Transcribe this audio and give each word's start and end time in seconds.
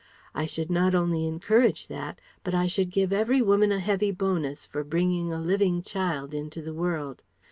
I 0.33 0.47
should 0.47 0.71
not 0.71 0.95
only 0.95 1.27
encourage 1.27 1.85
that, 1.85 2.19
but 2.43 2.55
I 2.55 2.65
should 2.65 2.89
give 2.89 3.13
every 3.13 3.39
woman 3.39 3.71
a 3.71 3.79
heavy 3.79 4.09
bonus 4.09 4.65
for 4.65 4.83
bringing 4.83 5.31
a 5.31 5.39
living 5.39 5.83
child 5.83 6.33
into 6.33 6.59
the 6.59 6.73
world.... 6.73 7.21